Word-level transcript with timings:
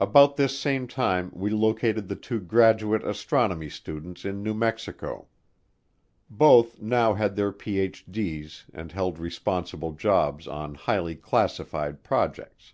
About 0.00 0.36
this 0.36 0.58
same 0.58 0.86
time 0.88 1.30
we 1.34 1.50
located 1.50 2.08
the 2.08 2.16
two 2.16 2.40
graduate 2.40 3.04
astronomy 3.04 3.68
students 3.68 4.24
in 4.24 4.42
New 4.42 4.54
Mexico. 4.54 5.26
Both 6.30 6.80
now 6.80 7.12
had 7.12 7.36
their 7.36 7.52
Ph.D.'s 7.52 8.64
and 8.72 8.90
held 8.92 9.18
responsible 9.18 9.92
jobs 9.92 10.46
on 10.48 10.74
highly 10.74 11.16
classified 11.16 12.02
projects. 12.02 12.72